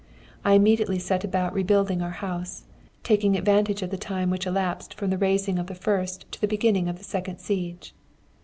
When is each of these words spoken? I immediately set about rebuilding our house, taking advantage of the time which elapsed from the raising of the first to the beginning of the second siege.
I 0.43 0.53
immediately 0.53 0.97
set 0.97 1.23
about 1.23 1.53
rebuilding 1.53 2.01
our 2.01 2.09
house, 2.09 2.63
taking 3.03 3.37
advantage 3.37 3.83
of 3.83 3.91
the 3.91 3.99
time 3.99 4.31
which 4.31 4.47
elapsed 4.47 4.95
from 4.95 5.11
the 5.11 5.17
raising 5.19 5.59
of 5.59 5.67
the 5.67 5.75
first 5.75 6.25
to 6.31 6.41
the 6.41 6.47
beginning 6.47 6.89
of 6.89 6.97
the 6.97 7.03
second 7.03 7.37
siege. 7.37 7.93